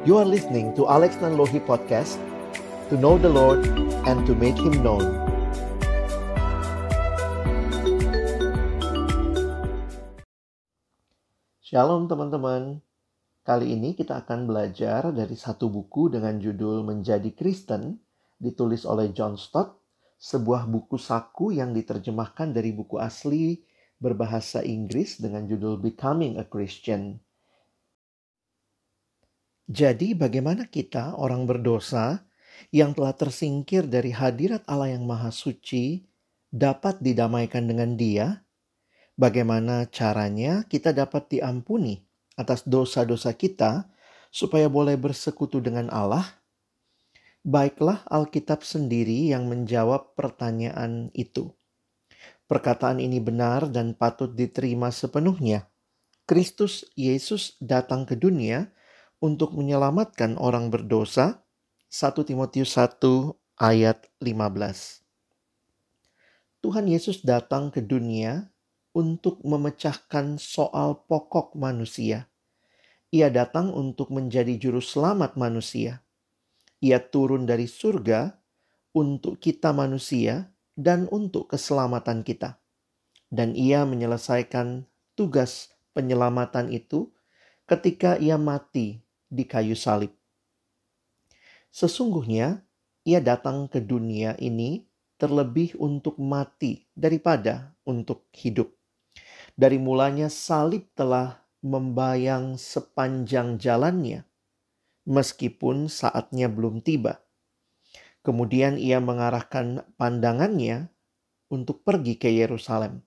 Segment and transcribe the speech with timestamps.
[0.00, 2.16] You are listening to Alex Nanlohi Podcast
[2.88, 3.68] To know the Lord
[4.08, 5.04] and to make Him known.
[11.60, 12.80] Shalom teman-teman.
[13.44, 18.00] Kali ini kita akan belajar dari satu buku dengan judul Menjadi Kristen
[18.40, 19.84] Ditulis oleh John Stott
[20.16, 23.60] Sebuah buku saku yang diterjemahkan dari buku asli
[24.00, 27.20] berbahasa Inggris dengan judul Becoming a Christian
[29.70, 32.26] jadi, bagaimana kita, orang berdosa
[32.74, 36.02] yang telah tersingkir dari hadirat Allah yang Maha Suci,
[36.50, 38.42] dapat didamaikan dengan Dia?
[39.14, 42.02] Bagaimana caranya kita dapat diampuni
[42.34, 43.86] atas dosa-dosa kita,
[44.34, 46.26] supaya boleh bersekutu dengan Allah?
[47.46, 51.54] Baiklah, Alkitab sendiri yang menjawab pertanyaan itu.
[52.50, 55.70] Perkataan ini benar dan patut diterima sepenuhnya.
[56.26, 58.74] Kristus Yesus datang ke dunia
[59.20, 61.44] untuk menyelamatkan orang berdosa.
[61.92, 63.00] 1 Timotius 1
[63.60, 65.04] ayat 15.
[66.60, 68.48] Tuhan Yesus datang ke dunia
[68.96, 72.28] untuk memecahkan soal pokok manusia.
[73.10, 76.00] Ia datang untuk menjadi juru selamat manusia.
[76.80, 78.38] Ia turun dari surga
[78.94, 80.48] untuk kita manusia
[80.78, 82.56] dan untuk keselamatan kita.
[83.30, 84.86] Dan ia menyelesaikan
[85.18, 87.10] tugas penyelamatan itu
[87.66, 90.10] ketika ia mati di kayu salib.
[91.70, 92.66] Sesungguhnya
[93.06, 94.84] ia datang ke dunia ini
[95.16, 98.74] terlebih untuk mati daripada untuk hidup.
[99.54, 104.24] Dari mulanya salib telah membayang sepanjang jalannya,
[105.06, 107.20] meskipun saatnya belum tiba.
[108.20, 110.92] Kemudian ia mengarahkan pandangannya
[111.48, 113.04] untuk pergi ke Yerusalem.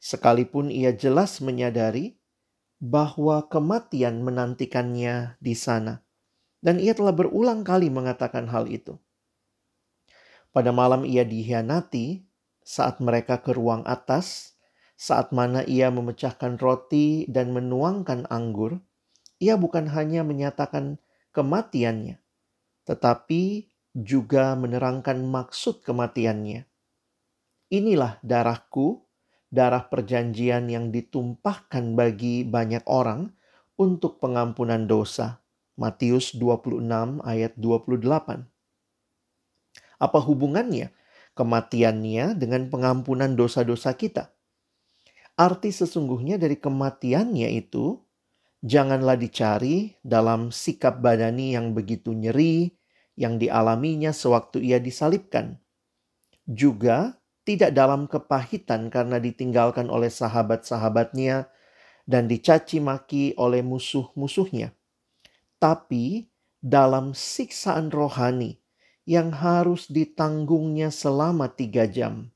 [0.00, 2.16] Sekalipun ia jelas menyadari
[2.82, 6.02] bahwa kematian menantikannya di sana.
[6.58, 8.98] Dan ia telah berulang kali mengatakan hal itu.
[10.50, 12.26] Pada malam ia dihianati
[12.66, 14.58] saat mereka ke ruang atas,
[14.98, 18.82] saat mana ia memecahkan roti dan menuangkan anggur,
[19.38, 21.02] ia bukan hanya menyatakan
[21.34, 22.18] kematiannya,
[22.86, 26.66] tetapi juga menerangkan maksud kematiannya.
[27.72, 29.02] Inilah darahku
[29.52, 33.36] darah perjanjian yang ditumpahkan bagi banyak orang
[33.76, 35.44] untuk pengampunan dosa.
[35.76, 38.48] Matius 26 ayat 28.
[40.00, 40.92] Apa hubungannya
[41.36, 44.32] kematiannya dengan pengampunan dosa-dosa kita?
[45.36, 48.00] Arti sesungguhnya dari kematiannya itu
[48.60, 52.72] janganlah dicari dalam sikap badani yang begitu nyeri
[53.16, 55.60] yang dialaminya sewaktu ia disalibkan.
[56.44, 61.50] Juga tidak dalam kepahitan karena ditinggalkan oleh sahabat-sahabatnya
[62.06, 64.74] dan dicaci maki oleh musuh-musuhnya,
[65.58, 66.30] tapi
[66.62, 68.62] dalam siksaan rohani
[69.02, 72.30] yang harus ditanggungnya selama tiga jam.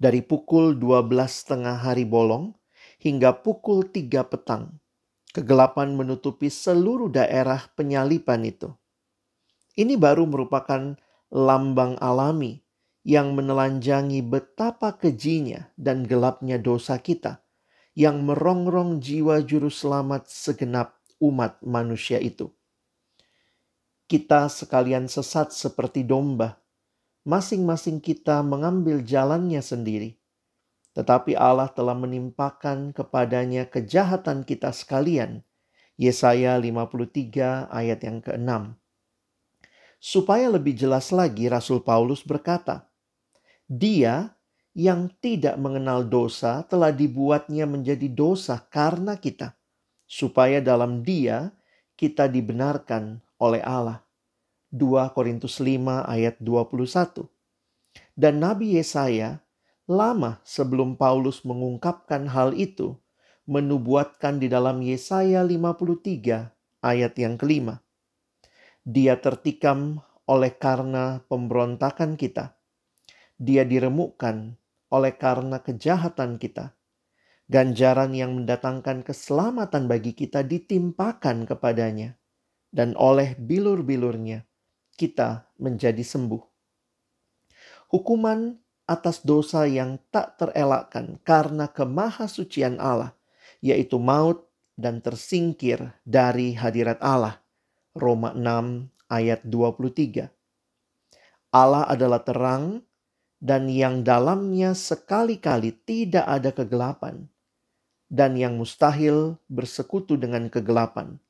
[0.00, 2.56] Dari pukul dua belas tengah hari bolong
[3.04, 4.80] hingga pukul tiga petang,
[5.36, 8.72] kegelapan menutupi seluruh daerah penyalipan itu.
[9.76, 10.96] Ini baru merupakan
[11.28, 12.63] lambang alami
[13.04, 17.44] yang menelanjangi betapa kejinya dan gelapnya dosa kita
[17.92, 22.50] yang merongrong jiwa juru selamat segenap umat manusia itu.
[24.08, 26.60] Kita sekalian sesat seperti domba,
[27.28, 30.16] masing-masing kita mengambil jalannya sendiri.
[30.96, 35.42] Tetapi Allah telah menimpakan kepadanya kejahatan kita sekalian.
[35.94, 38.74] Yesaya 53 ayat yang ke-6.
[40.02, 42.90] Supaya lebih jelas lagi Rasul Paulus berkata,
[43.64, 44.36] dia
[44.74, 49.54] yang tidak mengenal dosa telah dibuatnya menjadi dosa karena kita,
[50.04, 51.54] supaya dalam Dia
[51.94, 54.02] kita dibenarkan oleh Allah.
[54.74, 57.30] 2 Korintus 5 ayat 21.
[58.18, 59.38] Dan Nabi Yesaya
[59.86, 62.98] lama sebelum Paulus mengungkapkan hal itu,
[63.46, 67.80] menubuatkan di dalam Yesaya 53 ayat yang kelima.
[68.82, 72.58] Dia tertikam oleh karena pemberontakan kita
[73.38, 74.54] dia diremukkan
[74.94, 76.74] oleh karena kejahatan kita.
[77.44, 82.16] Ganjaran yang mendatangkan keselamatan bagi kita ditimpakan kepadanya,
[82.72, 84.48] dan oleh bilur-bilurnya
[84.96, 86.40] kita menjadi sembuh.
[87.92, 88.56] Hukuman
[88.88, 93.12] atas dosa yang tak terelakkan karena kemahasucian Allah,
[93.60, 94.48] yaitu maut
[94.80, 97.44] dan tersingkir dari hadirat Allah.
[97.94, 100.32] Roma 6 ayat 23.
[101.54, 102.82] Allah adalah terang
[103.44, 107.28] dan yang dalamnya sekali-kali tidak ada kegelapan,
[108.08, 111.20] dan yang mustahil bersekutu dengan kegelapan.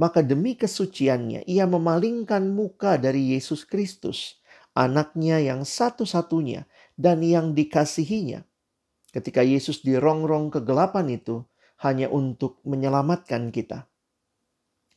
[0.00, 4.40] maka demi kesuciannya ia memalingkan muka dari Yesus Kristus,
[4.72, 6.64] anaknya yang satu-satunya
[6.96, 8.40] dan yang dikasihinya.
[9.12, 11.44] Ketika Yesus dirongrong kegelapan itu
[11.84, 13.84] hanya untuk menyelamatkan kita.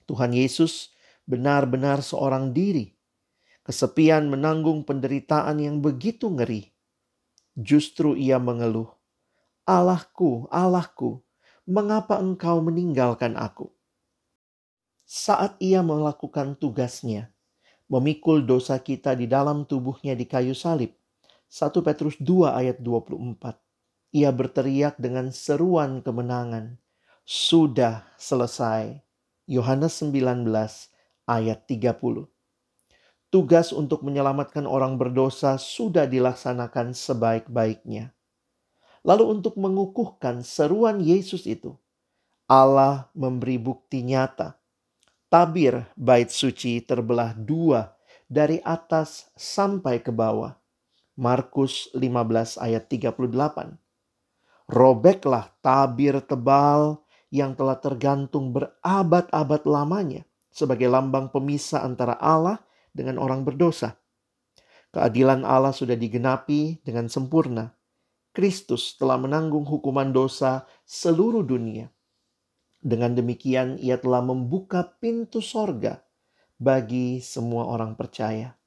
[0.07, 0.95] Tuhan Yesus
[1.27, 2.92] benar-benar seorang diri.
[3.63, 6.71] Kesepian menanggung penderitaan yang begitu ngeri.
[7.55, 8.91] Justru ia mengeluh,
[9.63, 11.23] Allahku, Allahku,
[11.63, 13.71] mengapa engkau meninggalkan aku?
[15.13, 17.29] saat ia melakukan tugasnya,
[17.85, 20.97] memikul dosa kita di dalam tubuhnya di kayu salib.
[21.53, 23.61] 1 Petrus 2 ayat 24.
[24.17, 26.81] Ia berteriak dengan seruan kemenangan.
[27.29, 29.05] Sudah selesai.
[29.45, 30.49] Yohanes 19
[31.29, 32.32] ayat 30.
[33.33, 38.13] Tugas untuk menyelamatkan orang berdosa sudah dilaksanakan sebaik-baiknya.
[39.01, 41.73] Lalu untuk mengukuhkan seruan Yesus itu,
[42.45, 44.61] Allah memberi bukti nyata
[45.33, 47.97] tabir bait suci terbelah dua
[48.29, 50.53] dari atas sampai ke bawah.
[51.17, 53.17] Markus 15 ayat 38.
[54.69, 57.01] Robeklah tabir tebal
[57.33, 60.21] yang telah tergantung berabad-abad lamanya
[60.53, 62.61] sebagai lambang pemisah antara Allah
[62.93, 63.99] dengan orang berdosa.
[64.93, 67.73] Keadilan Allah sudah digenapi dengan sempurna.
[68.33, 71.89] Kristus telah menanggung hukuman dosa seluruh dunia
[72.83, 76.03] dengan demikian ia telah membuka pintu sorga
[76.59, 78.59] bagi semua orang percaya.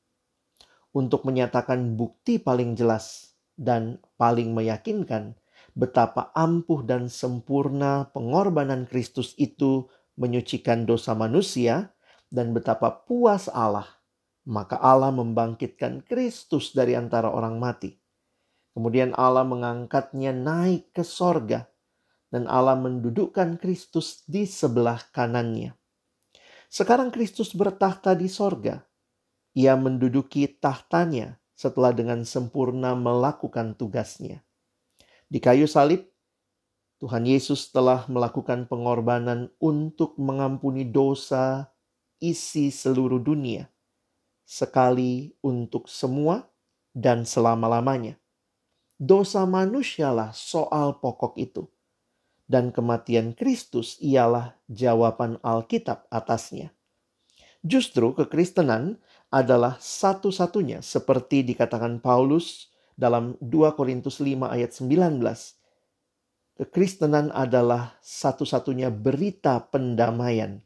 [0.96, 5.37] Untuk menyatakan bukti paling jelas dan paling meyakinkan
[5.76, 11.93] betapa ampuh dan sempurna pengorbanan Kristus itu menyucikan dosa manusia
[12.32, 13.95] dan betapa puas Allah.
[14.46, 17.98] Maka Allah membangkitkan Kristus dari antara orang mati.
[18.76, 21.66] Kemudian Allah mengangkatnya naik ke sorga
[22.31, 25.75] dan Allah mendudukkan Kristus di sebelah kanannya.
[26.69, 28.84] Sekarang Kristus bertahta di sorga.
[29.56, 34.44] Ia menduduki tahtanya setelah dengan sempurna melakukan tugasnya.
[35.26, 36.04] Di kayu salib,
[37.00, 41.72] Tuhan Yesus telah melakukan pengorbanan untuk mengampuni dosa
[42.20, 43.69] isi seluruh dunia,
[44.46, 46.46] sekali untuk semua
[46.94, 48.14] dan selama-lamanya.
[48.96, 51.69] Dosa manusialah soal pokok itu
[52.46, 56.72] dan kematian Kristus ialah jawaban Alkitab atasnya.
[57.66, 65.19] Justru kekristenan adalah satu-satunya seperti dikatakan Paulus dalam 2 Korintus 5 ayat 19.
[66.56, 70.62] Kekristenan adalah satu-satunya berita pendamaian.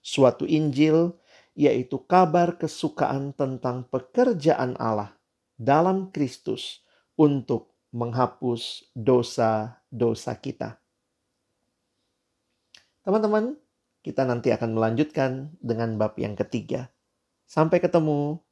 [0.00, 1.12] Suatu Injil
[1.54, 5.14] yaitu kabar kesukaan tentang pekerjaan Allah
[5.54, 6.82] dalam Kristus
[7.14, 10.82] untuk menghapus dosa-dosa kita.
[13.06, 13.54] Teman-teman,
[14.02, 16.90] kita nanti akan melanjutkan dengan bab yang ketiga.
[17.46, 18.42] Sampai ketemu.